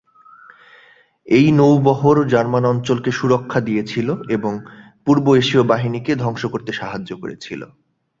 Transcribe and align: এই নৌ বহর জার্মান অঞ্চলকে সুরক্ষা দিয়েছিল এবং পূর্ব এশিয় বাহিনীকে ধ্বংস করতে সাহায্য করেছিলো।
এই 1.27 1.47
নৌ 1.51 1.73
বহর 1.83 2.17
জার্মান 2.27 2.63
অঞ্চলকে 2.65 3.11
সুরক্ষা 3.11 3.59
দিয়েছিল 3.59 4.07
এবং 4.29 4.53
পূর্ব 5.05 5.25
এশিয় 5.35 5.63
বাহিনীকে 5.63 6.11
ধ্বংস 6.15 6.43
করতে 6.45 6.71
সাহায্য 6.73 7.09
করেছিলো। 7.17 7.67